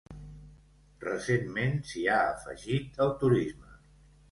[1.03, 3.79] Recentment s'hi ha afegit el turisme.